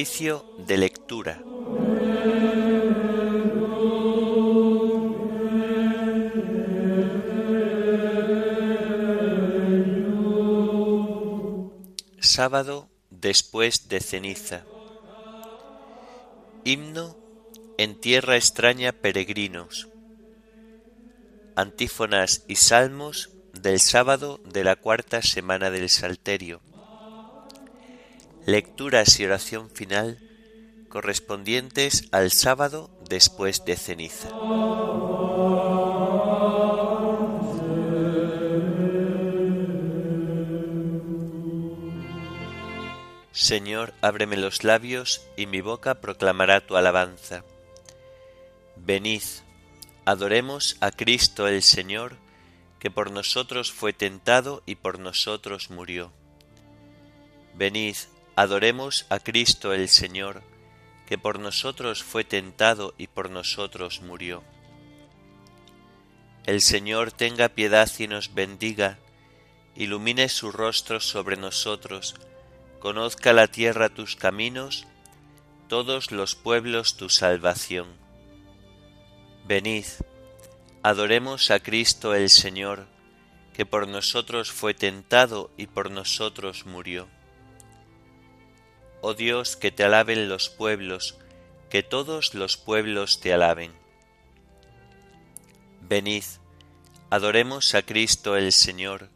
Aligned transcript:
De 0.00 0.78
lectura. 0.78 1.42
Sábado 12.18 12.88
después 13.10 13.88
de 13.88 14.00
ceniza. 14.00 14.64
Himno 16.64 17.18
en 17.76 18.00
tierra 18.00 18.36
extraña 18.36 18.92
peregrinos. 18.92 19.88
Antífonas 21.56 22.46
y 22.48 22.56
salmos 22.56 23.32
del 23.52 23.80
sábado 23.80 24.40
de 24.46 24.64
la 24.64 24.76
cuarta 24.76 25.20
semana 25.20 25.70
del 25.70 25.90
Salterio. 25.90 26.62
Lecturas 28.46 29.20
y 29.20 29.26
oración 29.26 29.68
final 29.70 30.18
correspondientes 30.88 32.08
al 32.10 32.30
sábado 32.30 32.90
después 33.08 33.64
de 33.66 33.76
ceniza. 33.76 34.30
Señor, 43.30 43.94
ábreme 44.00 44.36
los 44.36 44.64
labios 44.64 45.26
y 45.36 45.46
mi 45.46 45.60
boca 45.60 46.00
proclamará 46.00 46.66
tu 46.66 46.76
alabanza. 46.76 47.44
Venid, 48.76 49.22
adoremos 50.06 50.76
a 50.80 50.90
Cristo 50.90 51.46
el 51.46 51.62
Señor, 51.62 52.16
que 52.78 52.90
por 52.90 53.10
nosotros 53.10 53.70
fue 53.70 53.92
tentado 53.92 54.62
y 54.64 54.76
por 54.76 54.98
nosotros 54.98 55.70
murió. 55.70 56.10
Venid, 57.54 57.96
adoremos 58.40 59.04
a 59.10 59.18
Cristo 59.18 59.74
el 59.74 59.90
Señor, 59.90 60.42
que 61.06 61.18
por 61.18 61.38
nosotros 61.38 62.02
fue 62.02 62.24
tentado 62.24 62.94
y 62.96 63.06
por 63.06 63.28
nosotros 63.28 64.00
murió. 64.00 64.42
El 66.46 66.62
Señor 66.62 67.12
tenga 67.12 67.50
piedad 67.50 67.90
y 67.98 68.08
nos 68.08 68.32
bendiga, 68.32 68.98
ilumine 69.76 70.30
su 70.30 70.52
rostro 70.52 71.00
sobre 71.00 71.36
nosotros, 71.36 72.14
conozca 72.78 73.34
la 73.34 73.46
tierra 73.46 73.90
tus 73.90 74.16
caminos, 74.16 74.86
todos 75.68 76.10
los 76.10 76.34
pueblos 76.34 76.96
tu 76.96 77.10
salvación. 77.10 77.88
Venid, 79.46 79.84
adoremos 80.82 81.50
a 81.50 81.60
Cristo 81.60 82.14
el 82.14 82.30
Señor, 82.30 82.86
que 83.52 83.66
por 83.66 83.86
nosotros 83.86 84.50
fue 84.50 84.72
tentado 84.72 85.50
y 85.58 85.66
por 85.66 85.90
nosotros 85.90 86.64
murió. 86.64 87.06
Oh 89.02 89.14
Dios, 89.14 89.56
que 89.56 89.70
te 89.70 89.84
alaben 89.84 90.28
los 90.28 90.50
pueblos, 90.50 91.16
que 91.70 91.82
todos 91.82 92.34
los 92.34 92.58
pueblos 92.58 93.20
te 93.20 93.32
alaben. 93.32 93.72
Venid, 95.80 96.24
adoremos 97.08 97.74
a 97.74 97.82
Cristo 97.82 98.36
el 98.36 98.52
Señor, 98.52 99.08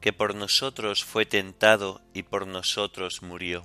que 0.00 0.12
por 0.12 0.34
nosotros 0.34 1.04
fue 1.04 1.26
tentado 1.26 2.02
y 2.12 2.24
por 2.24 2.46
nosotros 2.46 3.22
murió. 3.22 3.62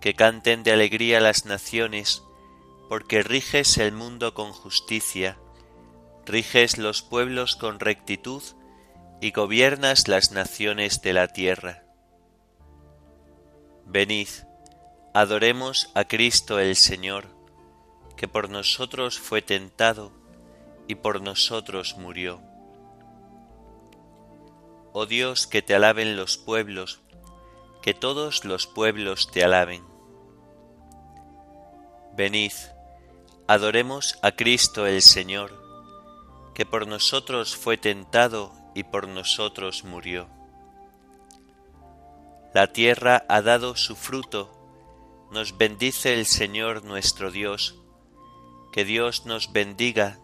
Que 0.00 0.14
canten 0.14 0.62
de 0.64 0.72
alegría 0.72 1.20
las 1.20 1.46
naciones, 1.46 2.22
porque 2.90 3.22
riges 3.22 3.78
el 3.78 3.92
mundo 3.92 4.34
con 4.34 4.52
justicia, 4.52 5.38
riges 6.26 6.76
los 6.76 7.02
pueblos 7.02 7.56
con 7.56 7.80
rectitud 7.80 8.42
y 9.22 9.30
gobiernas 9.30 10.08
las 10.08 10.30
naciones 10.30 11.00
de 11.00 11.12
la 11.14 11.28
tierra. 11.28 11.81
Venid, 13.92 14.28
adoremos 15.12 15.90
a 15.94 16.04
Cristo 16.04 16.58
el 16.58 16.76
Señor, 16.76 17.26
que 18.16 18.26
por 18.26 18.48
nosotros 18.48 19.18
fue 19.18 19.42
tentado 19.42 20.12
y 20.88 20.94
por 20.94 21.20
nosotros 21.20 21.98
murió 21.98 22.40
Oh 24.94 25.04
Dios, 25.04 25.46
que 25.46 25.60
te 25.60 25.74
alaben 25.74 26.16
los 26.16 26.38
pueblos, 26.38 27.02
que 27.82 27.92
todos 27.92 28.46
los 28.46 28.66
pueblos 28.66 29.30
te 29.30 29.44
alaben. 29.44 29.84
Venid, 32.16 32.52
adoremos 33.46 34.18
a 34.22 34.32
Cristo 34.32 34.86
el 34.86 35.02
Señor, 35.02 35.52
que 36.54 36.64
por 36.64 36.86
nosotros 36.86 37.54
fue 37.54 37.76
tentado 37.76 38.54
y 38.74 38.84
por 38.84 39.06
nosotros 39.06 39.84
murió. 39.84 40.41
La 42.54 42.72
tierra 42.72 43.24
ha 43.28 43.40
dado 43.40 43.76
su 43.76 43.96
fruto, 43.96 44.52
nos 45.30 45.56
bendice 45.56 46.12
el 46.12 46.26
Señor 46.26 46.84
nuestro 46.84 47.30
Dios, 47.30 47.80
que 48.72 48.84
Dios 48.84 49.24
nos 49.24 49.52
bendiga, 49.52 50.18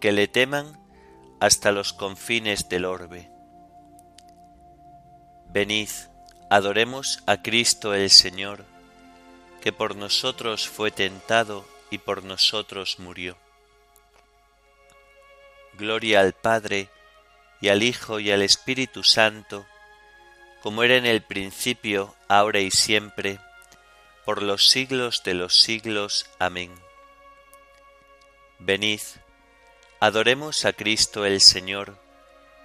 que 0.00 0.10
le 0.10 0.26
teman 0.26 0.80
hasta 1.38 1.72
los 1.72 1.92
confines 1.92 2.70
del 2.70 2.86
orbe. 2.86 3.30
Venid, 5.48 5.90
adoremos 6.48 7.22
a 7.26 7.42
Cristo 7.42 7.92
el 7.92 8.08
Señor, 8.08 8.64
que 9.60 9.70
por 9.70 9.96
nosotros 9.96 10.66
fue 10.68 10.90
tentado 10.90 11.66
y 11.90 11.98
por 11.98 12.24
nosotros 12.24 12.98
murió. 12.98 13.36
Gloria 15.74 16.20
al 16.20 16.32
Padre, 16.32 16.88
y 17.60 17.68
al 17.68 17.82
Hijo, 17.82 18.18
y 18.18 18.30
al 18.30 18.40
Espíritu 18.40 19.02
Santo, 19.02 19.66
como 20.66 20.82
era 20.82 20.96
en 20.96 21.06
el 21.06 21.22
principio, 21.22 22.16
ahora 22.26 22.58
y 22.58 22.72
siempre, 22.72 23.38
por 24.24 24.42
los 24.42 24.66
siglos 24.66 25.22
de 25.22 25.32
los 25.32 25.60
siglos. 25.60 26.28
Amén. 26.40 26.74
Venid, 28.58 28.98
adoremos 30.00 30.64
a 30.64 30.72
Cristo 30.72 31.24
el 31.24 31.40
Señor, 31.40 31.96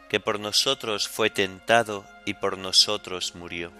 que 0.09 0.19
por 0.19 0.39
nosotros 0.39 1.07
fue 1.07 1.29
tentado 1.29 2.03
y 2.25 2.33
por 2.33 2.57
nosotros 2.57 3.35
murió. 3.35 3.71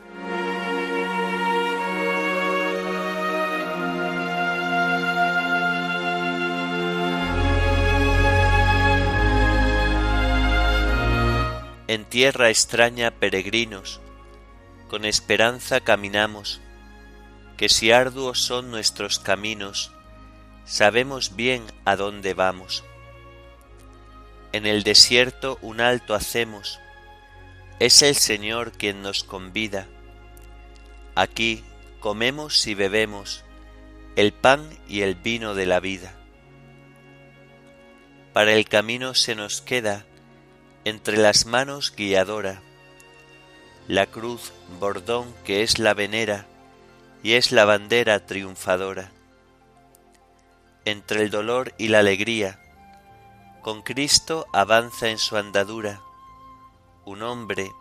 En 11.88 12.06
tierra 12.06 12.52
extraña 12.52 13.10
peregrinos, 13.10 14.00
con 14.92 15.06
esperanza 15.06 15.80
caminamos, 15.80 16.62
que 17.58 17.68
si 17.68 17.92
arduos 17.92 18.40
son 18.40 18.70
nuestros 18.70 19.18
caminos, 19.18 19.92
sabemos 20.66 21.36
bien 21.36 21.64
a 21.86 21.96
dónde 21.96 22.36
vamos 22.36 22.84
en 24.52 24.66
el 24.66 24.84
desierto 24.84 25.58
un 25.62 25.80
alto 25.80 26.14
hacemos, 26.14 26.80
es 27.80 28.02
el 28.02 28.16
Señor 28.16 28.74
quien 28.74 29.02
nos 29.02 29.24
convida. 29.24 29.88
Aquí 31.16 31.64
comemos 32.00 32.68
y 32.68 32.76
bebemos 32.76 33.44
el 34.16 34.34
pan 34.34 34.68
y 34.88 35.02
el 35.02 35.16
vino 35.16 35.56
de 35.56 35.66
la 35.66 35.80
vida. 35.80 36.14
Para 38.34 38.54
el 38.54 38.68
camino 38.68 39.14
se 39.14 39.36
nos 39.36 39.62
queda 39.62 40.06
entre 40.84 41.18
las 41.18 41.46
manos 41.46 41.94
guiadora, 41.96 42.62
la 43.88 44.06
cruz 44.06 44.54
bordón 44.80 45.34
que 45.44 45.64
es 45.64 45.80
la 45.80 45.94
venera 45.94 46.46
y 47.24 47.34
es 47.34 47.52
la 47.52 47.66
bandera 47.66 48.26
triunfadora. 48.26 49.12
Entre 50.86 51.22
el 51.24 51.30
dolor 51.30 51.74
y 51.78 51.90
la 51.90 52.00
alegría, 52.00 52.60
con 53.62 53.84
Cristo 53.84 54.48
avanza 54.54 55.10
en 55.10 55.20
su 55.20 55.38
andadura, 55.38 56.02
un 57.06 57.22
hombre, 57.22 57.72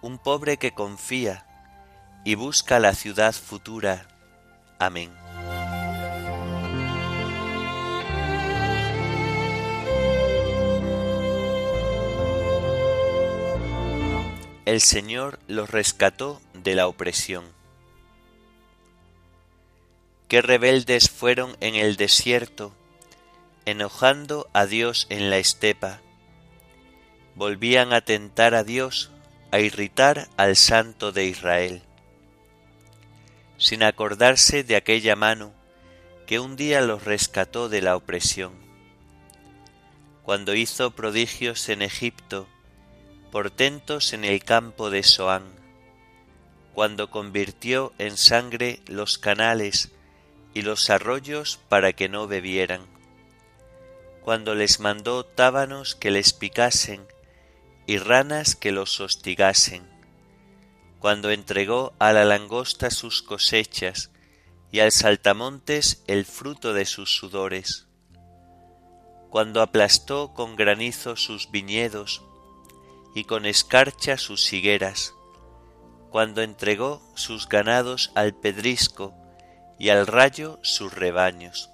un 0.00 0.18
pobre 0.18 0.56
que 0.56 0.72
confía 0.72 1.44
y 2.24 2.36
busca 2.36 2.78
la 2.78 2.94
ciudad 2.94 3.32
futura. 3.32 4.06
Amén. 4.78 5.27
El 14.68 14.82
Señor 14.82 15.38
los 15.48 15.70
rescató 15.70 16.42
de 16.52 16.74
la 16.74 16.88
opresión. 16.88 17.46
Qué 20.28 20.42
rebeldes 20.42 21.08
fueron 21.08 21.56
en 21.60 21.74
el 21.74 21.96
desierto 21.96 22.74
enojando 23.64 24.46
a 24.52 24.66
Dios 24.66 25.06
en 25.08 25.30
la 25.30 25.38
estepa. 25.38 26.02
Volvían 27.34 27.94
a 27.94 28.02
tentar 28.02 28.54
a 28.54 28.62
Dios, 28.62 29.10
a 29.52 29.60
irritar 29.60 30.28
al 30.36 30.54
Santo 30.54 31.12
de 31.12 31.24
Israel, 31.24 31.80
sin 33.56 33.82
acordarse 33.82 34.64
de 34.64 34.76
aquella 34.76 35.16
mano 35.16 35.54
que 36.26 36.40
un 36.40 36.56
día 36.56 36.82
los 36.82 37.04
rescató 37.04 37.70
de 37.70 37.80
la 37.80 37.96
opresión, 37.96 38.52
cuando 40.24 40.54
hizo 40.54 40.90
prodigios 40.90 41.70
en 41.70 41.80
Egipto, 41.80 42.46
portentos 43.30 44.12
en 44.12 44.24
el 44.24 44.42
campo 44.42 44.90
de 44.90 45.02
Soán, 45.02 45.44
cuando 46.74 47.10
convirtió 47.10 47.92
en 47.98 48.16
sangre 48.16 48.80
los 48.86 49.18
canales 49.18 49.90
y 50.54 50.62
los 50.62 50.90
arroyos 50.90 51.58
para 51.68 51.92
que 51.92 52.08
no 52.08 52.26
bebieran, 52.26 52.86
cuando 54.22 54.54
les 54.54 54.80
mandó 54.80 55.24
tábanos 55.24 55.94
que 55.94 56.10
les 56.10 56.32
picasen 56.32 57.06
y 57.86 57.98
ranas 57.98 58.56
que 58.56 58.72
los 58.72 59.00
hostigasen, 59.00 59.82
cuando 60.98 61.30
entregó 61.30 61.92
a 61.98 62.12
la 62.12 62.24
langosta 62.24 62.90
sus 62.90 63.22
cosechas 63.22 64.10
y 64.70 64.80
al 64.80 64.92
saltamontes 64.92 66.02
el 66.06 66.24
fruto 66.24 66.72
de 66.72 66.86
sus 66.86 67.14
sudores, 67.14 67.86
cuando 69.30 69.60
aplastó 69.60 70.32
con 70.32 70.56
granizo 70.56 71.16
sus 71.16 71.50
viñedos 71.50 72.22
y 73.14 73.24
con 73.24 73.46
escarcha 73.46 74.16
sus 74.18 74.52
higueras, 74.52 75.14
cuando 76.10 76.42
entregó 76.42 77.02
sus 77.14 77.48
ganados 77.48 78.12
al 78.14 78.34
pedrisco 78.34 79.14
y 79.78 79.90
al 79.90 80.06
rayo 80.06 80.58
sus 80.62 80.92
rebaños, 80.94 81.70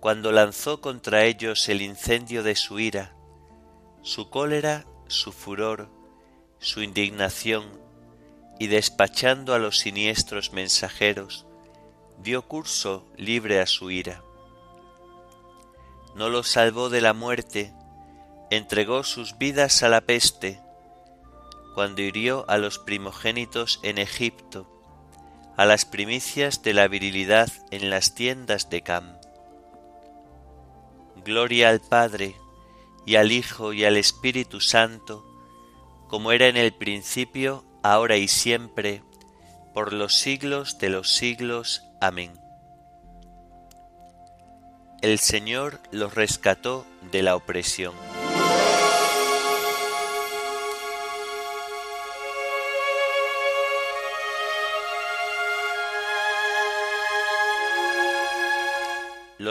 cuando 0.00 0.32
lanzó 0.32 0.80
contra 0.80 1.24
ellos 1.24 1.68
el 1.68 1.82
incendio 1.82 2.42
de 2.42 2.56
su 2.56 2.78
ira, 2.78 3.14
su 4.02 4.28
cólera, 4.28 4.86
su 5.08 5.32
furor, 5.32 5.88
su 6.58 6.82
indignación, 6.82 7.64
y 8.58 8.68
despachando 8.68 9.54
a 9.54 9.58
los 9.58 9.78
siniestros 9.78 10.52
mensajeros, 10.52 11.46
dio 12.18 12.42
curso 12.42 13.06
libre 13.16 13.60
a 13.60 13.66
su 13.66 13.90
ira. 13.90 14.22
No 16.14 16.28
los 16.28 16.48
salvó 16.48 16.90
de 16.90 17.00
la 17.00 17.12
muerte, 17.12 17.72
entregó 18.56 19.04
sus 19.04 19.38
vidas 19.38 19.82
a 19.82 19.88
la 19.88 20.00
peste, 20.00 20.60
cuando 21.74 22.02
hirió 22.02 22.44
a 22.48 22.58
los 22.58 22.78
primogénitos 22.78 23.80
en 23.82 23.98
Egipto, 23.98 24.70
a 25.56 25.64
las 25.64 25.84
primicias 25.84 26.62
de 26.62 26.74
la 26.74 26.88
virilidad 26.88 27.48
en 27.70 27.90
las 27.90 28.14
tiendas 28.14 28.70
de 28.70 28.82
Cam. 28.82 29.18
Gloria 31.24 31.70
al 31.70 31.80
Padre, 31.80 32.36
y 33.06 33.16
al 33.16 33.32
Hijo, 33.32 33.72
y 33.72 33.84
al 33.84 33.96
Espíritu 33.96 34.60
Santo, 34.60 35.24
como 36.08 36.32
era 36.32 36.48
en 36.48 36.56
el 36.56 36.72
principio, 36.72 37.64
ahora 37.82 38.16
y 38.16 38.28
siempre, 38.28 39.02
por 39.74 39.92
los 39.92 40.14
siglos 40.14 40.78
de 40.78 40.90
los 40.90 41.12
siglos. 41.12 41.82
Amén. 42.00 42.32
El 45.02 45.18
Señor 45.18 45.80
los 45.90 46.14
rescató 46.14 46.86
de 47.10 47.22
la 47.22 47.36
opresión. 47.36 48.13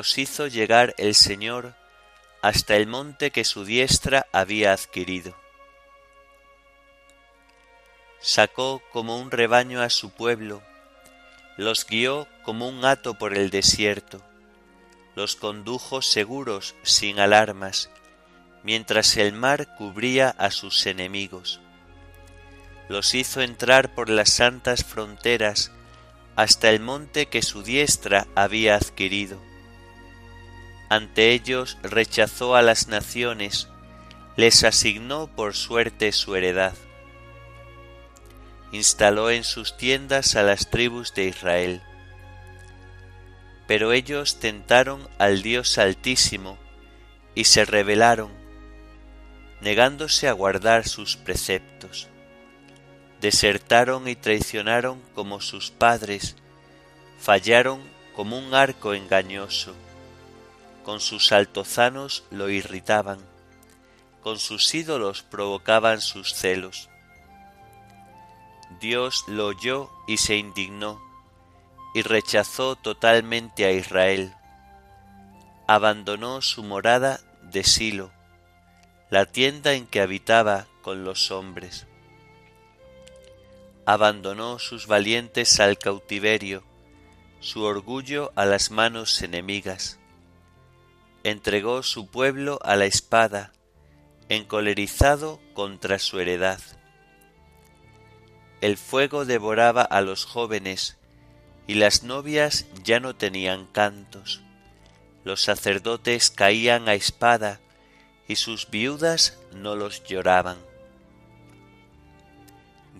Los 0.03 0.17
hizo 0.17 0.47
llegar 0.47 0.93
el 0.97 1.15
Señor 1.15 1.75
hasta 2.41 2.75
el 2.75 2.87
monte 2.87 3.31
que 3.31 3.45
su 3.45 3.63
diestra 3.63 4.27
había 4.33 4.73
adquirido. 4.73 5.33
Sacó 8.19 8.81
como 8.91 9.17
un 9.17 9.31
rebaño 9.31 9.81
a 9.81 9.89
su 9.89 10.09
pueblo, 10.09 10.61
los 11.55 11.85
guió 11.85 12.27
como 12.43 12.67
un 12.67 12.83
hato 12.83 13.13
por 13.13 13.33
el 13.33 13.49
desierto, 13.49 14.21
los 15.15 15.37
condujo 15.37 16.01
seguros 16.01 16.75
sin 16.83 17.17
alarmas, 17.21 17.89
mientras 18.61 19.15
el 19.15 19.31
mar 19.31 19.73
cubría 19.77 20.31
a 20.31 20.51
sus 20.51 20.85
enemigos. 20.85 21.61
Los 22.89 23.15
hizo 23.15 23.39
entrar 23.39 23.95
por 23.95 24.09
las 24.09 24.33
santas 24.33 24.83
fronteras 24.83 25.71
hasta 26.35 26.71
el 26.71 26.81
monte 26.81 27.27
que 27.27 27.41
su 27.41 27.63
diestra 27.63 28.27
había 28.35 28.75
adquirido 28.75 29.52
ante 30.95 31.31
ellos 31.31 31.79
rechazó 31.81 32.55
a 32.55 32.61
las 32.61 32.87
naciones, 32.87 33.67
les 34.35 34.63
asignó 34.63 35.27
por 35.27 35.55
suerte 35.55 36.11
su 36.11 36.35
heredad. 36.35 36.75
Instaló 38.71 39.31
en 39.31 39.43
sus 39.43 39.75
tiendas 39.75 40.35
a 40.35 40.43
las 40.43 40.69
tribus 40.69 41.15
de 41.15 41.25
Israel. 41.25 41.81
Pero 43.65 43.91
ellos 43.91 44.39
tentaron 44.39 45.09
al 45.17 45.41
Dios 45.41 45.79
Altísimo 45.79 46.59
y 47.33 47.45
se 47.45 47.65
rebelaron, 47.65 48.31
negándose 49.61 50.27
a 50.27 50.33
guardar 50.33 50.87
sus 50.87 51.17
preceptos. 51.17 52.07
Desertaron 53.19 54.07
y 54.07 54.15
traicionaron 54.15 55.01
como 55.15 55.41
sus 55.41 55.71
padres, 55.71 56.35
fallaron 57.17 57.81
como 58.15 58.37
un 58.37 58.53
arco 58.53 58.93
engañoso 58.93 59.73
con 60.83 60.99
sus 60.99 61.31
altozanos 61.31 62.23
lo 62.29 62.49
irritaban, 62.49 63.19
con 64.21 64.37
sus 64.37 64.73
ídolos 64.75 65.23
provocaban 65.23 66.01
sus 66.01 66.33
celos. 66.33 66.89
Dios 68.79 69.23
lo 69.27 69.47
oyó 69.47 69.89
y 70.07 70.17
se 70.17 70.35
indignó, 70.35 71.01
y 71.93 72.01
rechazó 72.01 72.75
totalmente 72.75 73.65
a 73.65 73.71
Israel. 73.71 74.33
Abandonó 75.67 76.41
su 76.41 76.63
morada 76.63 77.19
de 77.41 77.63
Silo, 77.63 78.11
la 79.09 79.25
tienda 79.25 79.73
en 79.73 79.87
que 79.87 80.01
habitaba 80.01 80.67
con 80.81 81.03
los 81.03 81.31
hombres. 81.31 81.87
Abandonó 83.85 84.59
sus 84.59 84.87
valientes 84.87 85.59
al 85.59 85.77
cautiverio, 85.77 86.63
su 87.39 87.63
orgullo 87.63 88.31
a 88.35 88.45
las 88.45 88.71
manos 88.71 89.21
enemigas 89.21 89.99
entregó 91.23 91.83
su 91.83 92.07
pueblo 92.07 92.59
a 92.63 92.75
la 92.75 92.85
espada, 92.85 93.53
encolerizado 94.29 95.39
contra 95.53 95.99
su 95.99 96.19
heredad. 96.19 96.59
El 98.61 98.77
fuego 98.77 99.25
devoraba 99.25 99.83
a 99.83 100.01
los 100.01 100.25
jóvenes, 100.25 100.97
y 101.65 101.75
las 101.75 102.03
novias 102.03 102.65
ya 102.83 102.99
no 102.99 103.15
tenían 103.15 103.65
cantos. 103.67 104.41
Los 105.23 105.41
sacerdotes 105.41 106.29
caían 106.29 106.89
a 106.89 106.93
espada, 106.93 107.61
y 108.27 108.35
sus 108.35 108.69
viudas 108.69 109.39
no 109.53 109.75
los 109.75 110.03
lloraban. 110.03 110.57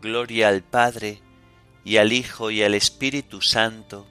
Gloria 0.02 0.50
al 0.50 0.64
Padre, 0.64 1.22
y 1.84 1.98
al 1.98 2.14
Hijo, 2.14 2.52
y 2.52 2.64
al 2.64 2.74
Espíritu 2.74 3.42
Santo, 3.42 4.08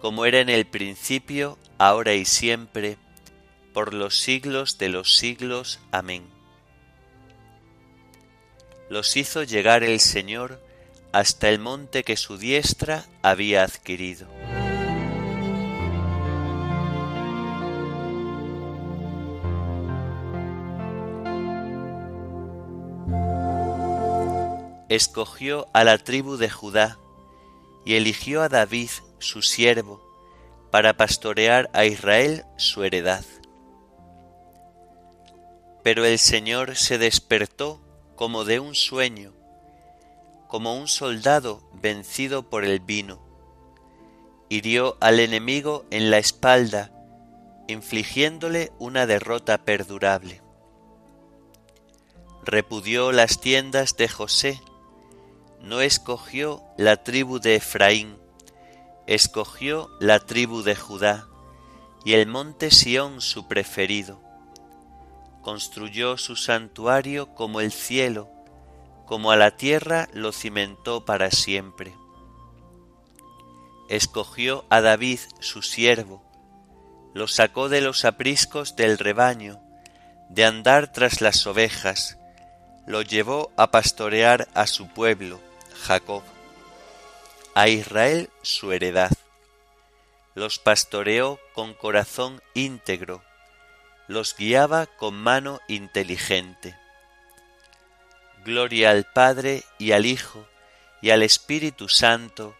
como 0.00 0.24
era 0.24 0.40
en 0.40 0.48
el 0.48 0.66
principio, 0.66 1.58
ahora 1.78 2.14
y 2.14 2.24
siempre, 2.24 2.98
por 3.72 3.94
los 3.94 4.18
siglos 4.18 4.78
de 4.78 4.88
los 4.88 5.16
siglos. 5.16 5.80
Amén. 5.90 6.24
Los 8.88 9.16
hizo 9.16 9.42
llegar 9.42 9.84
el 9.84 10.00
Señor 10.00 10.60
hasta 11.12 11.48
el 11.48 11.58
monte 11.58 12.04
que 12.04 12.16
su 12.16 12.38
diestra 12.38 13.04
había 13.22 13.64
adquirido. 13.64 14.28
Escogió 24.88 25.68
a 25.74 25.84
la 25.84 25.98
tribu 25.98 26.38
de 26.38 26.48
Judá 26.48 26.98
y 27.84 27.94
eligió 27.94 28.42
a 28.42 28.48
David, 28.48 28.90
su 29.18 29.42
siervo, 29.42 30.02
para 30.70 30.96
pastorear 30.96 31.68
a 31.74 31.84
Israel 31.84 32.44
su 32.56 32.84
heredad. 32.84 33.24
Pero 35.82 36.04
el 36.04 36.18
Señor 36.18 36.76
se 36.76 36.98
despertó 36.98 37.80
como 38.16 38.44
de 38.44 38.58
un 38.58 38.74
sueño, 38.74 39.32
como 40.48 40.74
un 40.74 40.88
soldado 40.88 41.62
vencido 41.74 42.42
por 42.42 42.64
el 42.64 42.80
vino. 42.80 43.20
Hirió 44.48 44.96
al 45.00 45.20
enemigo 45.20 45.84
en 45.90 46.10
la 46.10 46.18
espalda, 46.18 46.90
infligiéndole 47.68 48.72
una 48.78 49.06
derrota 49.06 49.58
perdurable. 49.58 50.42
Repudió 52.44 53.12
las 53.12 53.40
tiendas 53.40 53.96
de 53.96 54.08
José, 54.08 54.60
no 55.60 55.80
escogió 55.80 56.62
la 56.76 57.04
tribu 57.04 57.38
de 57.38 57.56
Efraín, 57.56 58.16
escogió 59.06 59.90
la 60.00 60.18
tribu 60.18 60.62
de 60.62 60.74
Judá 60.74 61.28
y 62.04 62.14
el 62.14 62.26
monte 62.26 62.70
Sión 62.70 63.20
su 63.20 63.46
preferido 63.46 64.27
construyó 65.42 66.16
su 66.16 66.36
santuario 66.36 67.34
como 67.34 67.60
el 67.60 67.72
cielo, 67.72 68.28
como 69.06 69.30
a 69.30 69.36
la 69.36 69.52
tierra 69.52 70.08
lo 70.12 70.32
cimentó 70.32 71.04
para 71.04 71.30
siempre. 71.30 71.94
Escogió 73.88 74.66
a 74.68 74.80
David 74.80 75.20
su 75.40 75.62
siervo, 75.62 76.22
lo 77.14 77.26
sacó 77.26 77.68
de 77.68 77.80
los 77.80 78.04
apriscos 78.04 78.76
del 78.76 78.98
rebaño, 78.98 79.60
de 80.28 80.44
andar 80.44 80.92
tras 80.92 81.20
las 81.20 81.46
ovejas, 81.46 82.18
lo 82.86 83.02
llevó 83.02 83.50
a 83.56 83.70
pastorear 83.70 84.48
a 84.54 84.66
su 84.66 84.88
pueblo, 84.88 85.40
Jacob, 85.82 86.22
a 87.54 87.68
Israel 87.68 88.30
su 88.42 88.72
heredad. 88.72 89.10
Los 90.34 90.58
pastoreó 90.58 91.38
con 91.54 91.74
corazón 91.74 92.42
íntegro, 92.54 93.22
los 94.08 94.34
guiaba 94.34 94.86
con 94.86 95.14
mano 95.14 95.60
inteligente. 95.68 96.74
Gloria 98.44 98.90
al 98.90 99.04
Padre 99.04 99.62
y 99.78 99.92
al 99.92 100.06
Hijo 100.06 100.48
y 101.02 101.10
al 101.10 101.22
Espíritu 101.22 101.88
Santo, 101.90 102.56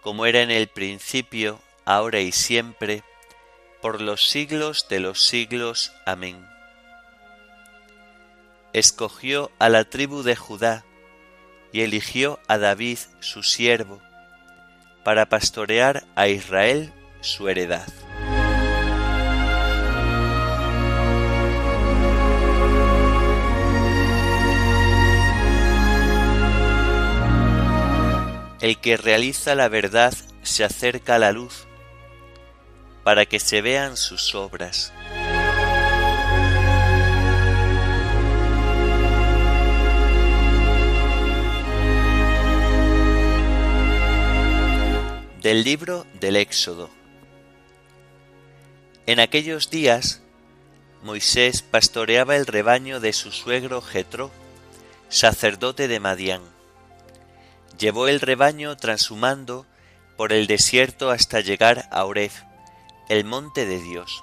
como 0.00 0.24
era 0.24 0.40
en 0.40 0.50
el 0.50 0.68
principio, 0.68 1.60
ahora 1.84 2.20
y 2.20 2.32
siempre, 2.32 3.04
por 3.82 4.00
los 4.00 4.28
siglos 4.28 4.88
de 4.88 5.00
los 5.00 5.22
siglos. 5.22 5.92
Amén. 6.06 6.48
Escogió 8.72 9.52
a 9.58 9.68
la 9.68 9.84
tribu 9.84 10.22
de 10.22 10.36
Judá 10.36 10.84
y 11.72 11.82
eligió 11.82 12.40
a 12.48 12.56
David 12.56 12.98
su 13.20 13.42
siervo, 13.42 14.00
para 15.04 15.28
pastorear 15.28 16.04
a 16.14 16.28
Israel 16.28 16.92
su 17.20 17.48
heredad. 17.48 17.88
El 28.60 28.78
que 28.78 28.98
realiza 28.98 29.54
la 29.54 29.68
verdad 29.68 30.14
se 30.42 30.64
acerca 30.64 31.14
a 31.14 31.18
la 31.18 31.32
luz, 31.32 31.66
para 33.04 33.24
que 33.24 33.40
se 33.40 33.62
vean 33.62 33.96
sus 33.96 34.34
obras. 34.34 34.92
Del 45.42 45.64
libro 45.64 46.06
del 46.20 46.36
Éxodo. 46.36 46.90
En 49.06 49.20
aquellos 49.20 49.70
días, 49.70 50.20
Moisés 51.02 51.62
pastoreaba 51.62 52.36
el 52.36 52.44
rebaño 52.44 53.00
de 53.00 53.14
su 53.14 53.32
suegro 53.32 53.80
Jetro, 53.80 54.30
sacerdote 55.08 55.88
de 55.88 55.98
Madián. 55.98 56.59
Llevó 57.80 58.08
el 58.08 58.20
rebaño 58.20 58.76
transhumando 58.76 59.64
por 60.18 60.34
el 60.34 60.46
desierto 60.46 61.10
hasta 61.10 61.40
llegar 61.40 61.88
a 61.90 62.04
Oreb, 62.04 62.30
el 63.08 63.24
monte 63.24 63.64
de 63.64 63.80
Dios. 63.80 64.22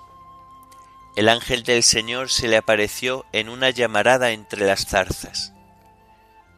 El 1.16 1.28
ángel 1.28 1.64
del 1.64 1.82
Señor 1.82 2.30
se 2.30 2.48
le 2.48 2.58
apareció 2.58 3.26
en 3.32 3.50
una 3.50 3.72
llamarada 3.72 4.30
entre 4.30 4.64
las 4.64 4.86
zarzas. 4.86 5.54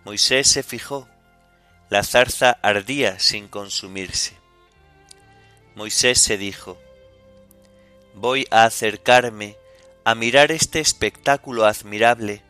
Moisés 0.04 0.50
se 0.50 0.62
fijó, 0.62 1.08
la 1.90 2.04
zarza 2.04 2.58
ardía 2.62 3.18
sin 3.18 3.48
consumirse. 3.48 4.36
Moisés 5.76 6.20
se 6.20 6.38
dijo, 6.38 6.78
Voy 8.14 8.46
a 8.52 8.66
acercarme 8.66 9.56
a 10.04 10.16
mirar 10.16 10.52
este 10.52 10.82
espectáculo 10.82 11.66
admirable, 11.66 12.44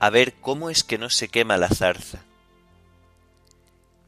a 0.00 0.10
ver 0.10 0.34
cómo 0.40 0.70
es 0.70 0.82
que 0.82 0.98
no 0.98 1.08
se 1.08 1.28
quema 1.28 1.56
la 1.56 1.68
zarza. 1.68 2.24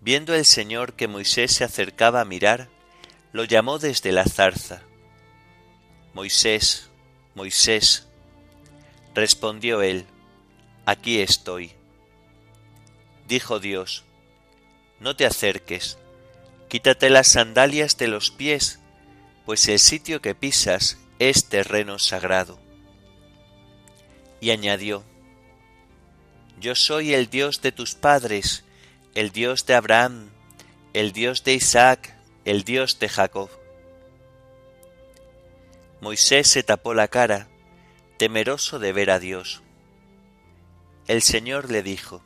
Viendo 0.04 0.34
el 0.34 0.44
Señor 0.44 0.92
que 0.92 1.08
Moisés 1.08 1.50
se 1.50 1.64
acercaba 1.64 2.20
a 2.20 2.26
mirar, 2.26 2.68
lo 3.32 3.44
llamó 3.44 3.78
desde 3.78 4.12
la 4.12 4.26
zarza. 4.26 4.82
Moisés, 6.12 6.90
Moisés. 7.34 8.06
Respondió 9.14 9.80
él, 9.80 10.04
Aquí 10.84 11.22
estoy. 11.22 11.72
Dijo 13.26 13.60
Dios, 13.60 14.04
No 15.00 15.16
te 15.16 15.24
acerques, 15.24 15.96
Quítate 16.68 17.08
las 17.08 17.28
sandalias 17.28 17.96
de 17.96 18.08
los 18.08 18.30
pies, 18.30 18.80
pues 19.46 19.68
el 19.68 19.78
sitio 19.78 20.20
que 20.20 20.34
pisas 20.34 20.98
es 21.18 21.48
terreno 21.48 21.98
sagrado. 21.98 22.60
Y 24.42 24.50
añadió, 24.50 25.02
Yo 26.60 26.74
soy 26.74 27.14
el 27.14 27.30
Dios 27.30 27.62
de 27.62 27.72
tus 27.72 27.94
padres, 27.94 28.63
el 29.14 29.30
Dios 29.30 29.64
de 29.64 29.74
Abraham, 29.74 30.30
el 30.92 31.12
Dios 31.12 31.44
de 31.44 31.54
Isaac, 31.54 32.16
el 32.44 32.64
Dios 32.64 32.98
de 32.98 33.08
Jacob. 33.08 33.48
Moisés 36.00 36.48
se 36.48 36.64
tapó 36.64 36.94
la 36.94 37.06
cara, 37.06 37.46
temeroso 38.18 38.80
de 38.80 38.92
ver 38.92 39.12
a 39.12 39.20
Dios. 39.20 39.62
El 41.06 41.22
Señor 41.22 41.70
le 41.70 41.84
dijo, 41.84 42.22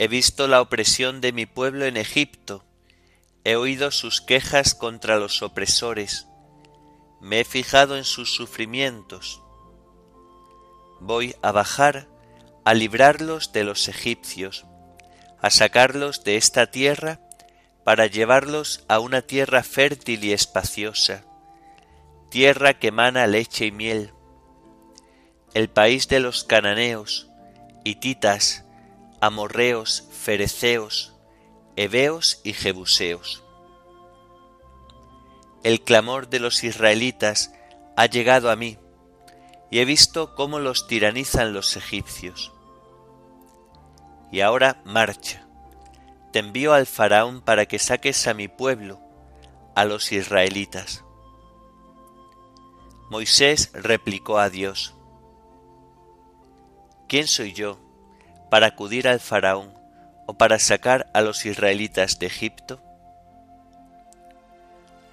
He 0.00 0.08
visto 0.08 0.48
la 0.48 0.60
opresión 0.60 1.20
de 1.20 1.32
mi 1.32 1.46
pueblo 1.46 1.84
en 1.84 1.96
Egipto, 1.96 2.64
he 3.44 3.54
oído 3.54 3.92
sus 3.92 4.20
quejas 4.20 4.74
contra 4.74 5.16
los 5.16 5.42
opresores, 5.42 6.26
me 7.20 7.40
he 7.40 7.44
fijado 7.44 7.96
en 7.96 8.04
sus 8.04 8.34
sufrimientos. 8.34 9.40
Voy 11.00 11.36
a 11.40 11.52
bajar 11.52 12.08
a 12.64 12.74
librarlos 12.74 13.52
de 13.52 13.62
los 13.62 13.86
egipcios, 13.88 14.66
a 15.44 15.50
sacarlos 15.50 16.24
de 16.24 16.38
esta 16.38 16.70
tierra 16.70 17.20
para 17.84 18.06
llevarlos 18.06 18.82
a 18.88 18.98
una 18.98 19.20
tierra 19.20 19.62
fértil 19.62 20.24
y 20.24 20.32
espaciosa, 20.32 21.22
tierra 22.30 22.72
que 22.78 22.88
emana 22.88 23.26
leche 23.26 23.66
y 23.66 23.70
miel, 23.70 24.14
el 25.52 25.68
país 25.68 26.08
de 26.08 26.20
los 26.20 26.44
cananeos, 26.44 27.28
hititas, 27.84 28.64
amorreos, 29.20 30.08
fereceos, 30.18 31.12
heveos 31.76 32.40
y 32.42 32.54
jebuseos. 32.54 33.42
El 35.62 35.82
clamor 35.82 36.30
de 36.30 36.40
los 36.40 36.64
israelitas 36.64 37.52
ha 37.98 38.06
llegado 38.06 38.50
a 38.50 38.56
mí, 38.56 38.78
y 39.70 39.80
he 39.80 39.84
visto 39.84 40.34
cómo 40.36 40.58
los 40.58 40.86
tiranizan 40.86 41.52
los 41.52 41.76
egipcios. 41.76 42.53
Y 44.34 44.40
ahora 44.40 44.82
marcha, 44.84 45.46
te 46.32 46.40
envío 46.40 46.72
al 46.72 46.86
faraón 46.86 47.40
para 47.40 47.66
que 47.66 47.78
saques 47.78 48.26
a 48.26 48.34
mi 48.34 48.48
pueblo, 48.48 48.98
a 49.76 49.84
los 49.84 50.10
israelitas. 50.10 51.04
Moisés 53.10 53.70
replicó 53.74 54.40
a 54.40 54.50
Dios, 54.50 54.96
¿quién 57.06 57.28
soy 57.28 57.52
yo 57.52 57.78
para 58.50 58.66
acudir 58.66 59.06
al 59.06 59.20
faraón 59.20 59.72
o 60.26 60.34
para 60.34 60.58
sacar 60.58 61.08
a 61.14 61.20
los 61.20 61.46
israelitas 61.46 62.18
de 62.18 62.26
Egipto? 62.26 62.82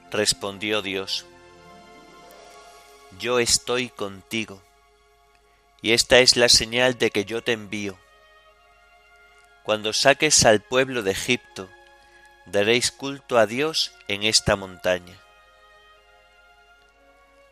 Respondió 0.10 0.82
Dios, 0.82 1.28
Yo 3.20 3.38
estoy 3.38 3.90
contigo, 3.90 4.64
y 5.84 5.92
esta 5.92 6.18
es 6.18 6.38
la 6.38 6.50
señal 6.50 6.98
de 6.98 7.12
que 7.12 7.24
yo 7.24 7.44
te 7.44 7.52
envío. 7.52 8.01
Cuando 9.64 9.94
saques 9.94 10.46
al 10.46 10.62
pueblo 10.62 11.04
de 11.04 11.12
Egipto, 11.12 11.70
daréis 12.46 12.92
culto 12.92 13.38
a 13.38 13.46
Dios 13.46 13.94
en 14.08 14.24
esta 14.24 14.56
montaña. 14.56 15.18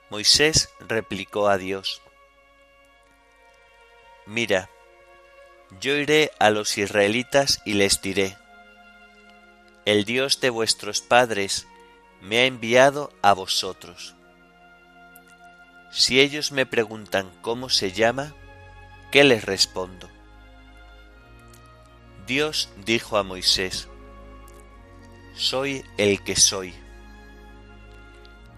Moisés 0.09 0.69
replicó 0.79 1.49
a 1.49 1.57
Dios, 1.57 2.01
Mira, 4.25 4.69
yo 5.79 5.95
iré 5.95 6.31
a 6.39 6.49
los 6.49 6.77
israelitas 6.77 7.61
y 7.63 7.73
les 7.73 8.01
diré, 8.01 8.35
El 9.85 10.03
Dios 10.03 10.41
de 10.41 10.49
vuestros 10.49 11.01
padres 11.01 11.67
me 12.21 12.39
ha 12.39 12.45
enviado 12.45 13.13
a 13.21 13.33
vosotros. 13.33 14.15
Si 15.91 16.19
ellos 16.19 16.51
me 16.51 16.65
preguntan 16.65 17.31
cómo 17.41 17.69
se 17.69 17.91
llama, 17.91 18.33
¿qué 19.11 19.23
les 19.23 19.45
respondo? 19.45 20.09
Dios 22.29 22.69
dijo 22.85 23.17
a 23.17 23.23
Moisés, 23.23 23.87
Soy 25.35 25.83
el 25.97 26.23
que 26.23 26.35
soy. 26.35 26.75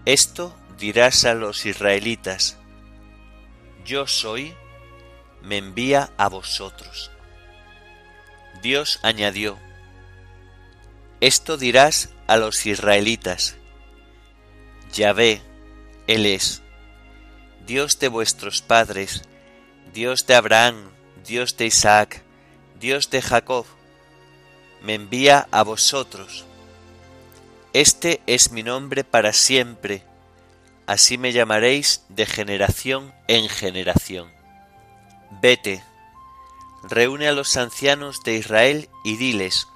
Esto 0.04 0.54
dirás 0.78 1.24
a 1.24 1.32
los 1.32 1.64
israelitas, 1.64 2.58
Yo 3.86 4.06
soy 4.06 4.54
me 5.40 5.56
envía 5.56 6.12
a 6.18 6.28
vosotros. 6.28 7.12
Dios 8.60 9.00
añadió, 9.02 9.58
Esto 11.22 11.56
dirás 11.56 12.10
a 12.26 12.36
los 12.36 12.66
israelitas, 12.66 13.56
Yahvé, 14.92 15.40
Él 16.08 16.26
es, 16.26 16.60
Dios 17.66 17.98
de 17.98 18.08
vuestros 18.08 18.60
padres, 18.60 19.22
Dios 19.94 20.26
de 20.26 20.34
Abraham, 20.34 20.90
Dios 21.24 21.56
de 21.56 21.64
Isaac, 21.64 22.21
Dios 22.82 23.10
de 23.10 23.22
Jacob, 23.22 23.64
me 24.82 24.94
envía 24.94 25.46
a 25.52 25.62
vosotros. 25.62 26.44
Este 27.72 28.20
es 28.26 28.50
mi 28.50 28.64
nombre 28.64 29.04
para 29.04 29.32
siempre, 29.32 30.02
así 30.88 31.16
me 31.16 31.30
llamaréis 31.30 32.02
de 32.08 32.26
generación 32.26 33.14
en 33.28 33.48
generación. 33.48 34.32
Vete, 35.40 35.84
reúne 36.82 37.28
a 37.28 37.32
los 37.32 37.56
ancianos 37.56 38.24
de 38.24 38.34
Israel 38.34 38.88
y 39.04 39.16
diles, 39.16 39.68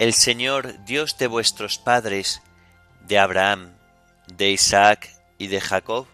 El 0.00 0.12
Señor, 0.12 0.84
Dios 0.86 1.18
de 1.18 1.28
vuestros 1.28 1.78
padres, 1.78 2.42
de 3.02 3.20
Abraham, 3.20 3.76
de 4.26 4.50
Isaac 4.50 5.08
y 5.38 5.46
de 5.46 5.60
Jacob, 5.60 6.08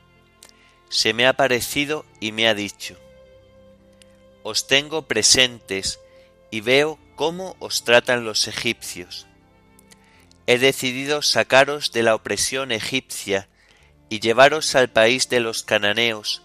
se 0.91 1.15
me 1.15 1.27
ha 1.27 1.33
parecido 1.33 2.05
y 2.21 2.33
me 2.33 2.47
ha 2.47 2.55
dicho, 2.55 2.99
Os 4.43 4.67
tengo 4.67 5.03
presentes 5.03 6.01
y 6.51 6.61
veo 6.61 6.99
cómo 7.15 7.57
os 7.61 7.85
tratan 7.85 8.25
los 8.25 8.49
egipcios. 8.49 9.27
He 10.47 10.59
decidido 10.59 11.23
sacaros 11.23 11.93
de 11.93 12.03
la 12.03 12.15
opresión 12.15 12.73
egipcia 12.73 13.49
y 14.09 14.21
llevaros 14.21 14.75
al 14.75 14.91
país 14.91 15.29
de 15.29 15.41
los 15.41 15.63
cananeos, 15.63 16.43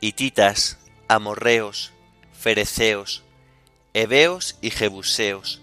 hititas, 0.00 0.78
amorreos, 1.08 1.92
fereceos, 2.32 3.24
heveos 3.94 4.56
y 4.60 4.70
jebuseos, 4.70 5.60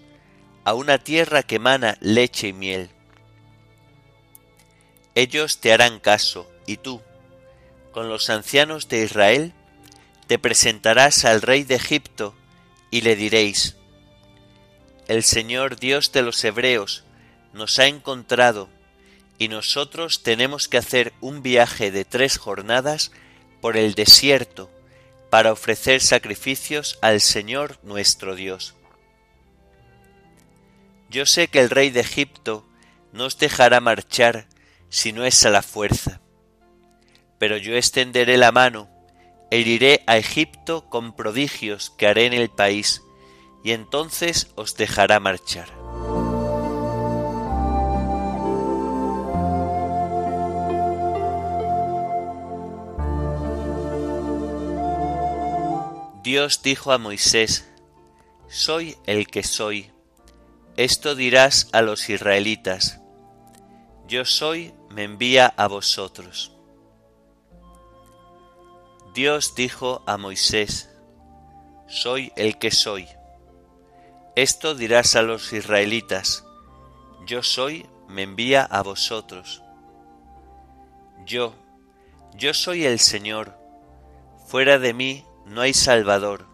a 0.64 0.74
una 0.74 0.98
tierra 0.98 1.42
que 1.42 1.56
emana 1.56 1.96
leche 2.00 2.48
y 2.48 2.52
miel. 2.52 2.90
Ellos 5.14 5.60
te 5.60 5.72
harán 5.72 6.00
caso, 6.00 6.50
y 6.66 6.76
tú, 6.76 7.00
con 7.92 8.08
los 8.08 8.28
ancianos 8.28 8.88
de 8.88 9.04
Israel, 9.04 9.54
te 10.28 10.38
presentarás 10.38 11.24
al 11.24 11.40
rey 11.40 11.64
de 11.64 11.74
Egipto 11.76 12.34
y 12.90 13.00
le 13.00 13.16
diréis, 13.16 13.76
El 15.08 15.24
Señor 15.24 15.80
Dios 15.80 16.12
de 16.12 16.20
los 16.20 16.44
Hebreos 16.44 17.04
nos 17.54 17.78
ha 17.78 17.86
encontrado 17.86 18.68
y 19.38 19.48
nosotros 19.48 20.22
tenemos 20.22 20.68
que 20.68 20.76
hacer 20.76 21.14
un 21.22 21.42
viaje 21.42 21.90
de 21.90 22.04
tres 22.04 22.36
jornadas 22.36 23.10
por 23.62 23.78
el 23.78 23.94
desierto 23.94 24.70
para 25.30 25.50
ofrecer 25.50 26.02
sacrificios 26.02 26.98
al 27.00 27.22
Señor 27.22 27.78
nuestro 27.82 28.34
Dios. 28.34 28.74
Yo 31.08 31.24
sé 31.24 31.48
que 31.48 31.60
el 31.60 31.70
rey 31.70 31.88
de 31.88 32.00
Egipto 32.00 32.68
no 33.14 33.24
os 33.24 33.38
dejará 33.38 33.80
marchar 33.80 34.46
si 34.90 35.14
no 35.14 35.24
es 35.24 35.46
a 35.46 35.50
la 35.50 35.62
fuerza, 35.62 36.20
pero 37.38 37.56
yo 37.56 37.74
extenderé 37.76 38.36
la 38.36 38.52
mano 38.52 38.97
e 39.50 39.60
iré 39.60 40.02
a 40.06 40.18
Egipto 40.18 40.88
con 40.88 41.14
prodigios 41.14 41.90
que 41.90 42.06
haré 42.06 42.26
en 42.26 42.34
el 42.34 42.50
país, 42.50 43.02
y 43.64 43.72
entonces 43.72 44.52
os 44.56 44.76
dejará 44.76 45.20
marchar. 45.20 45.68
Dios 56.28 56.60
dijo 56.62 56.92
a 56.92 56.98
Moisés, 56.98 57.66
Soy 58.48 58.98
el 59.06 59.28
que 59.28 59.42
soy. 59.42 59.90
Esto 60.76 61.14
dirás 61.14 61.70
a 61.72 61.80
los 61.80 62.10
israelitas, 62.10 63.00
Yo 64.06 64.26
soy, 64.26 64.74
me 64.90 65.04
envía 65.04 65.46
a 65.46 65.68
vosotros. 65.68 66.57
Dios 69.18 69.56
dijo 69.56 70.04
a 70.06 70.16
Moisés, 70.16 70.88
Soy 71.88 72.32
el 72.36 72.56
que 72.56 72.70
soy. 72.70 73.08
Esto 74.36 74.76
dirás 74.76 75.16
a 75.16 75.22
los 75.22 75.52
israelitas, 75.52 76.44
Yo 77.26 77.42
soy, 77.42 77.88
me 78.06 78.22
envía 78.22 78.62
a 78.62 78.80
vosotros. 78.84 79.60
Yo, 81.26 81.52
yo 82.34 82.54
soy 82.54 82.84
el 82.84 83.00
Señor, 83.00 83.58
fuera 84.46 84.78
de 84.78 84.94
mí 84.94 85.24
no 85.46 85.62
hay 85.62 85.74
Salvador. 85.74 86.46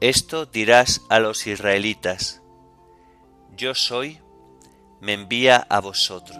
Esto 0.00 0.46
dirás 0.46 1.02
a 1.10 1.20
los 1.20 1.46
israelitas, 1.46 2.40
yo 3.54 3.74
soy, 3.74 4.18
me 5.02 5.12
envía 5.12 5.58
a 5.58 5.80
vosotros. 5.80 6.38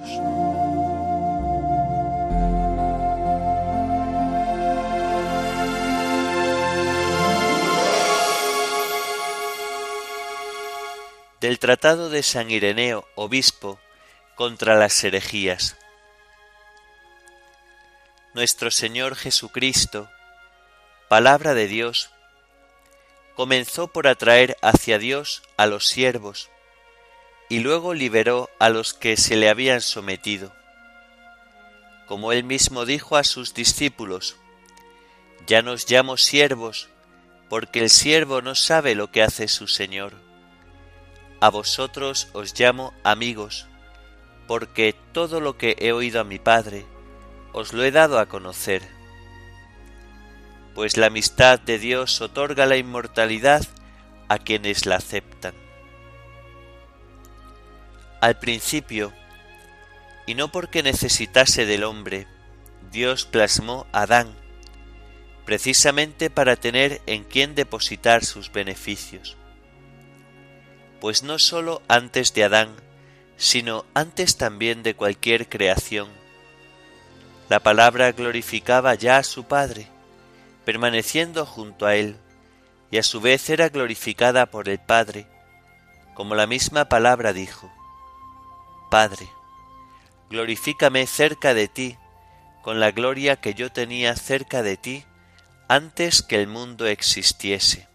Del 11.49 11.59
Tratado 11.59 12.11
de 12.11 12.23
San 12.23 12.51
Ireneo, 12.51 13.09
obispo, 13.15 13.81
contra 14.35 14.77
las 14.77 15.03
herejías. 15.03 15.79
Nuestro 18.35 18.71
Señor 18.71 19.17
Jesucristo, 19.17 20.11
palabra 21.09 21.55
de 21.55 21.67
Dios, 21.67 22.11
comenzó 23.35 23.89
por 23.89 24.09
atraer 24.09 24.59
hacia 24.61 24.99
Dios 24.99 25.43
a 25.57 25.65
los 25.65 25.87
siervos 25.87 26.51
y 27.49 27.61
luego 27.61 27.95
liberó 27.95 28.51
a 28.59 28.69
los 28.69 28.93
que 28.93 29.17
se 29.17 29.35
le 29.37 29.49
habían 29.49 29.81
sometido. 29.81 30.53
Como 32.09 32.33
él 32.33 32.45
mismo 32.45 32.85
dijo 32.85 33.17
a 33.17 33.25
sus 33.25 33.55
discípulos, 33.55 34.37
ya 35.47 35.63
nos 35.63 35.91
llamo 35.91 36.19
siervos, 36.19 36.91
porque 37.49 37.81
el 37.81 37.89
siervo 37.89 38.43
no 38.43 38.55
sabe 38.55 38.95
lo 38.95 39.11
que 39.11 39.23
hace 39.23 39.49
su 39.49 39.67
Señor. 39.67 40.28
A 41.41 41.51
vosotros 41.51 42.29
os 42.33 42.59
llamo 42.59 42.93
amigos, 43.05 43.67
porque 44.47 44.95
todo 45.13 45.41
lo 45.41 45.57
que 45.57 45.77
he 45.79 45.93
oído 45.93 46.21
a 46.21 46.25
mi 46.25 46.39
Padre, 46.39 46.85
os 47.53 47.73
lo 47.73 47.85
he 47.85 47.91
dado 47.91 48.19
a 48.19 48.27
conocer 48.27 48.99
pues 50.79 50.97
la 50.97 51.07
amistad 51.07 51.59
de 51.59 51.77
Dios 51.77 52.21
otorga 52.21 52.65
la 52.65 52.77
inmortalidad 52.77 53.67
a 54.29 54.39
quienes 54.39 54.87
la 54.87 54.95
aceptan. 54.95 55.53
Al 58.21 58.39
principio, 58.39 59.13
y 60.25 60.37
no 60.37 60.53
porque 60.53 60.85
necesitase 60.85 61.67
del 61.67 61.83
hombre, 61.83 62.29
Dios 62.93 63.27
plasmó 63.27 63.89
a 63.91 64.03
Adán, 64.03 64.33
precisamente 65.45 66.31
para 66.31 66.55
tener 66.55 67.03
en 67.07 67.25
quien 67.25 67.57
depositar 67.57 68.25
sus 68.25 68.53
beneficios. 68.53 69.37
Pues 71.01 71.23
no 71.23 71.39
sólo 71.39 71.83
antes 71.89 72.35
de 72.35 72.45
Adán, 72.45 72.75
sino 73.37 73.85
antes 73.95 74.37
también 74.37 74.83
de 74.83 74.95
cualquier 74.95 75.49
creación, 75.49 76.09
la 77.49 77.61
palabra 77.61 78.13
glorificaba 78.13 78.95
ya 78.95 79.17
a 79.17 79.23
su 79.23 79.45
Padre, 79.45 79.89
permaneciendo 80.67 81.47
junto 81.47 81.87
a 81.87 81.95
Él, 81.95 82.17
y 82.91 82.99
a 82.99 83.03
su 83.03 83.21
vez 83.21 83.49
era 83.49 83.71
glorificada 83.71 84.47
por 84.47 84.69
el 84.69 84.79
Padre, 84.79 85.27
como 86.15 86.35
la 86.35 86.47
misma 86.47 86.91
palabra 86.91 87.33
dijo, 87.33 87.73
Padre, 88.91 89.29
glorifícame 90.29 91.07
cerca 91.07 91.55
de 91.55 91.69
ti, 91.69 91.97
con 92.63 92.81
la 92.81 92.91
gloria 92.91 93.37
que 93.37 93.55
yo 93.55 93.73
tenía 93.73 94.15
cerca 94.15 94.63
de 94.63 94.77
ti 94.77 95.05
antes 95.69 96.23
que 96.23 96.37
el 96.37 96.49
mundo 96.49 96.87
existiese. 96.87 97.88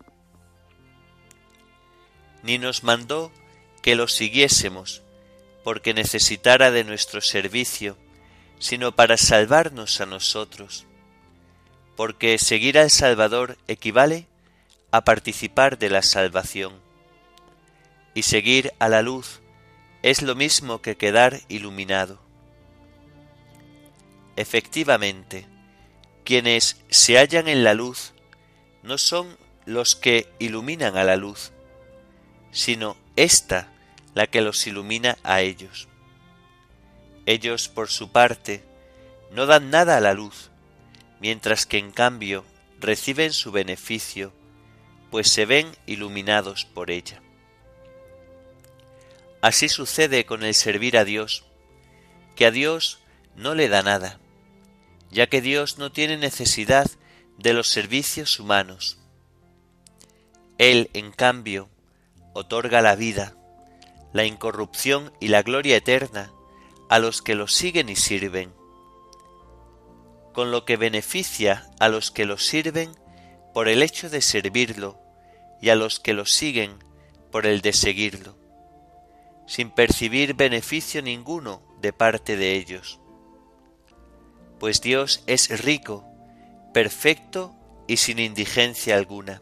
Ni 2.43 2.57
nos 2.57 2.83
mandó 2.83 3.31
que 3.81 3.95
lo 3.95 4.07
siguiésemos, 4.07 5.01
porque 5.63 5.93
necesitara 5.93 6.71
de 6.71 6.83
nuestro 6.83 7.21
servicio, 7.21 7.97
sino 8.59 8.93
para 8.93 9.17
salvarnos 9.17 9.99
a 10.01 10.05
nosotros 10.05 10.85
porque 11.95 12.37
seguir 12.37 12.77
al 12.77 12.89
Salvador 12.89 13.57
equivale 13.67 14.27
a 14.91 15.03
participar 15.03 15.77
de 15.77 15.89
la 15.89 16.01
salvación. 16.01 16.73
Y 18.13 18.23
seguir 18.23 18.73
a 18.79 18.89
la 18.89 19.01
luz 19.01 19.41
es 20.01 20.21
lo 20.21 20.35
mismo 20.35 20.81
que 20.81 20.97
quedar 20.97 21.41
iluminado. 21.49 22.19
Efectivamente, 24.35 25.47
quienes 26.23 26.77
se 26.89 27.17
hallan 27.17 27.47
en 27.47 27.63
la 27.63 27.73
luz 27.73 28.13
no 28.81 28.97
son 28.97 29.37
los 29.65 29.95
que 29.95 30.31
iluminan 30.39 30.97
a 30.97 31.03
la 31.03 31.15
luz, 31.15 31.52
sino 32.53 32.95
ésta 33.15 33.67
la 34.13 34.27
que 34.27 34.41
los 34.41 34.65
ilumina 34.67 35.17
a 35.23 35.41
ellos. 35.41 35.89
Ellos, 37.25 37.67
por 37.67 37.89
su 37.89 38.11
parte, 38.11 38.63
no 39.31 39.45
dan 39.45 39.69
nada 39.69 39.97
a 39.97 40.01
la 40.01 40.13
luz, 40.13 40.51
mientras 41.19 41.65
que 41.65 41.77
en 41.77 41.91
cambio 41.91 42.45
reciben 42.79 43.33
su 43.33 43.51
beneficio, 43.51 44.33
pues 45.09 45.31
se 45.31 45.45
ven 45.45 45.67
iluminados 45.85 46.65
por 46.65 46.91
ella. 46.91 47.21
Así 49.41 49.67
sucede 49.67 50.25
con 50.25 50.43
el 50.43 50.53
servir 50.53 50.97
a 50.97 51.05
Dios, 51.05 51.43
que 52.35 52.45
a 52.45 52.51
Dios 52.51 52.99
no 53.35 53.55
le 53.55 53.67
da 53.67 53.83
nada, 53.83 54.19
ya 55.11 55.27
que 55.27 55.41
Dios 55.41 55.77
no 55.77 55.91
tiene 55.91 56.17
necesidad 56.17 56.89
de 57.37 57.53
los 57.53 57.67
servicios 57.67 58.39
humanos. 58.39 58.99
Él, 60.57 60.89
en 60.93 61.11
cambio, 61.11 61.69
otorga 62.33 62.81
la 62.81 62.95
vida, 62.95 63.35
la 64.11 64.25
incorrupción 64.25 65.13
y 65.19 65.29
la 65.29 65.41
gloria 65.41 65.77
eterna 65.77 66.31
a 66.89 66.99
los 66.99 67.21
que 67.21 67.35
lo 67.35 67.47
siguen 67.47 67.89
y 67.89 67.95
sirven 67.95 68.53
con 70.33 70.51
lo 70.51 70.65
que 70.65 70.77
beneficia 70.77 71.69
a 71.79 71.87
los 71.87 72.11
que 72.11 72.25
los 72.25 72.45
sirven 72.45 72.91
por 73.53 73.67
el 73.67 73.83
hecho 73.83 74.09
de 74.09 74.21
servirlo 74.21 74.99
y 75.61 75.69
a 75.69 75.75
los 75.75 75.99
que 75.99 76.13
lo 76.13 76.25
siguen 76.25 76.83
por 77.31 77.45
el 77.45 77.61
de 77.61 77.71
seguirlo, 77.71 78.35
sin 79.45 79.69
percibir 79.69 80.33
beneficio 80.33 81.01
ninguno 81.01 81.61
de 81.79 81.93
parte 81.93 82.35
de 82.35 82.53
ellos. 82.53 82.99
Pues 84.59 84.81
Dios 84.81 85.23
es 85.27 85.61
rico, 85.63 86.05
perfecto 86.73 87.55
y 87.87 87.97
sin 87.97 88.19
indigencia 88.19 88.95
alguna. 88.95 89.41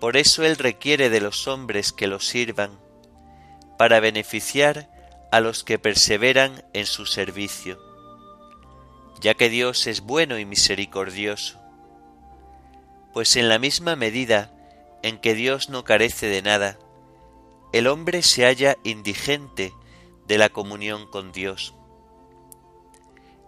Por 0.00 0.16
eso 0.16 0.44
Él 0.44 0.56
requiere 0.56 1.10
de 1.10 1.20
los 1.20 1.48
hombres 1.48 1.92
que 1.92 2.06
lo 2.06 2.20
sirvan, 2.20 2.78
para 3.78 4.00
beneficiar 4.00 4.90
a 5.30 5.40
los 5.40 5.64
que 5.64 5.78
perseveran 5.78 6.64
en 6.72 6.86
su 6.86 7.06
servicio, 7.06 7.78
ya 9.20 9.34
que 9.34 9.48
Dios 9.48 9.86
es 9.86 10.00
bueno 10.00 10.38
y 10.38 10.44
misericordioso, 10.44 11.60
pues 13.12 13.36
en 13.36 13.48
la 13.48 13.58
misma 13.58 13.96
medida 13.96 14.52
en 15.02 15.18
que 15.18 15.34
Dios 15.34 15.68
no 15.68 15.84
carece 15.84 16.26
de 16.26 16.42
nada, 16.42 16.78
el 17.72 17.86
hombre 17.86 18.22
se 18.22 18.44
halla 18.44 18.76
indigente 18.84 19.72
de 20.26 20.38
la 20.38 20.48
comunión 20.48 21.06
con 21.10 21.32
Dios. 21.32 21.74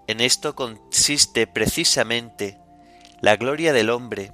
En 0.06 0.20
esto 0.20 0.54
consiste 0.54 1.46
precisamente 1.46 2.58
la 3.20 3.36
gloria 3.36 3.72
del 3.72 3.90
hombre, 3.90 4.32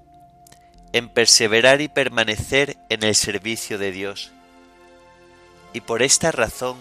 en 0.94 1.09
perseverar 1.09 1.80
y 1.80 1.88
permanecer 1.88 2.76
en 2.88 3.02
el 3.02 3.16
servicio 3.16 3.78
de 3.78 3.90
Dios. 3.90 4.30
Y 5.72 5.80
por 5.80 6.02
esta 6.02 6.30
razón 6.30 6.78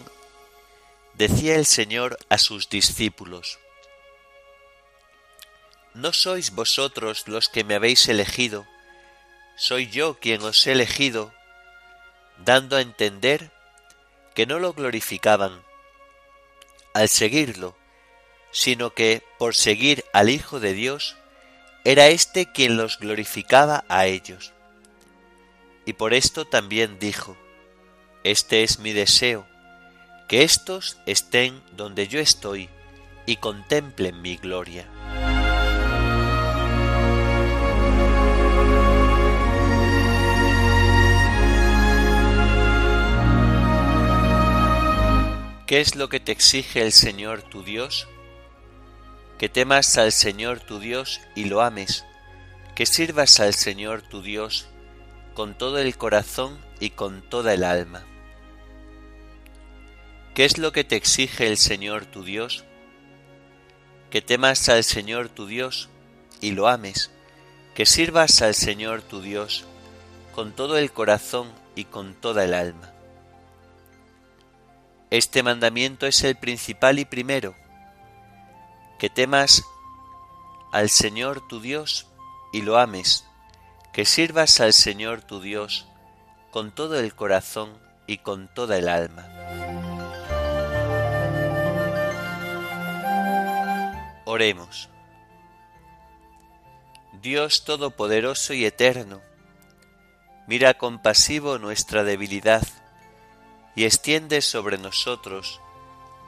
decía 1.16 1.56
el 1.56 1.66
Señor 1.66 2.20
a 2.30 2.38
sus 2.38 2.70
discípulos, 2.70 3.58
No 5.96 6.14
sois 6.14 6.52
vosotros 6.52 7.28
los 7.28 7.50
que 7.50 7.64
me 7.64 7.74
habéis 7.74 8.08
elegido, 8.08 8.68
soy 9.58 9.90
yo 9.90 10.20
quien 10.20 10.44
os 10.44 10.68
he 10.68 10.74
elegido, 10.74 11.34
dando 12.38 12.78
a 12.78 12.82
entender 12.82 13.52
que 14.36 14.46
no 14.46 14.60
lo 14.60 14.74
glorificaban 14.74 15.64
al 16.94 17.10
seguirlo, 17.10 17.76
sino 18.52 18.94
que 18.94 19.24
por 19.40 19.56
seguir 19.56 20.06
al 20.14 20.30
Hijo 20.30 20.60
de 20.60 20.74
Dios, 20.74 21.18
era 21.86 22.08
éste 22.08 22.46
quien 22.46 22.78
los 22.78 22.98
glorificaba 22.98 23.84
a 23.90 24.06
ellos. 24.06 24.54
Y 25.86 25.94
por 25.94 26.14
esto 26.14 26.46
también 26.46 26.98
dijo, 26.98 27.36
Este 28.24 28.64
es 28.64 28.80
mi 28.80 28.94
deseo, 28.94 29.46
que 30.30 30.44
éstos 30.44 30.98
estén 31.06 31.62
donde 31.76 32.08
yo 32.08 32.20
estoy 32.20 32.70
y 33.26 33.36
contemplen 33.36 34.22
mi 34.22 34.38
gloria. 34.38 34.88
¿Qué 45.68 45.82
es 45.82 45.96
lo 45.96 46.08
que 46.08 46.20
te 46.20 46.32
exige 46.32 46.82
el 46.82 46.92
Señor 46.94 47.42
tu 47.42 47.64
Dios? 47.64 48.08
Que 49.44 49.50
temas 49.50 49.98
al 49.98 50.14
Señor 50.14 50.62
tu 50.62 50.80
Dios 50.80 51.20
y 51.36 51.44
lo 51.44 51.62
ames, 51.62 52.06
que 52.76 52.86
sirvas 52.86 53.42
al 53.42 53.54
Señor 53.54 54.02
tu 54.02 54.22
Dios 54.22 54.68
con 55.34 55.54
todo 55.58 55.80
el 55.80 55.98
corazón 55.98 56.58
y 56.80 56.92
con 56.92 57.22
toda 57.30 57.54
el 57.54 57.66
alma. 57.66 58.06
¿Qué 60.34 60.46
es 60.46 60.58
lo 60.58 60.72
que 60.72 60.86
te 60.86 60.96
exige 60.96 61.46
el 61.46 61.58
Señor 61.58 62.06
tu 62.06 62.24
Dios? 62.24 62.64
Que 64.10 64.22
temas 64.22 64.70
al 64.70 64.86
Señor 64.86 65.28
tu 65.28 65.46
Dios 65.46 65.90
y 66.40 66.52
lo 66.52 66.70
ames, 66.70 67.12
que 67.76 67.86
sirvas 67.86 68.42
al 68.42 68.56
Señor 68.56 69.02
tu 69.02 69.22
Dios 69.22 69.66
con 70.34 70.54
todo 70.54 70.78
el 70.78 70.94
corazón 70.94 71.52
y 71.76 71.84
con 71.84 72.14
toda 72.14 72.46
el 72.46 72.54
alma. 72.54 72.94
Este 75.10 75.44
mandamiento 75.44 76.08
es 76.08 76.24
el 76.24 76.38
principal 76.38 76.98
y 76.98 77.04
primero, 77.04 77.56
que 79.04 79.10
temas 79.10 79.66
al 80.72 80.90
Señor 80.90 81.46
tu 81.46 81.60
Dios 81.60 82.08
y 82.54 82.62
lo 82.62 82.78
ames, 82.78 83.28
que 83.92 84.06
sirvas 84.06 84.62
al 84.62 84.72
Señor 84.72 85.22
tu 85.22 85.42
Dios 85.42 85.90
con 86.52 86.72
todo 86.72 86.98
el 86.98 87.14
corazón 87.14 87.78
y 88.08 88.20
con 88.20 88.48
toda 88.54 88.78
el 88.78 88.88
alma. 88.88 89.28
Oremos. 94.24 94.88
Dios 97.22 97.66
Todopoderoso 97.66 98.54
y 98.54 98.64
Eterno, 98.64 99.20
mira 100.48 100.76
compasivo 100.76 101.58
nuestra 101.58 102.06
debilidad 102.06 102.66
y 103.76 103.84
extiende 103.84 104.42
sobre 104.42 104.78
nosotros 104.78 105.60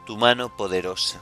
tu 0.06 0.18
mano 0.18 0.58
poderosa 0.58 1.22